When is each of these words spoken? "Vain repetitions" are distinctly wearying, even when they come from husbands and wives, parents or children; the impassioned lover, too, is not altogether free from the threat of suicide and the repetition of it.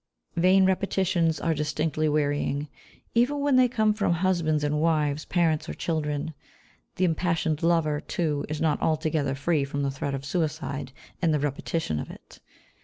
"Vain 0.35 0.65
repetitions" 0.65 1.39
are 1.39 1.53
distinctly 1.53 2.09
wearying, 2.09 2.67
even 3.13 3.39
when 3.39 3.55
they 3.55 3.67
come 3.67 3.93
from 3.93 4.13
husbands 4.13 4.63
and 4.63 4.81
wives, 4.81 5.25
parents 5.25 5.69
or 5.69 5.75
children; 5.75 6.33
the 6.95 7.05
impassioned 7.05 7.61
lover, 7.61 8.01
too, 8.01 8.43
is 8.49 8.59
not 8.59 8.81
altogether 8.81 9.35
free 9.35 9.63
from 9.63 9.83
the 9.83 9.91
threat 9.91 10.15
of 10.15 10.25
suicide 10.25 10.91
and 11.21 11.31
the 11.35 11.39
repetition 11.39 11.99
of 11.99 12.09
it. 12.09 12.39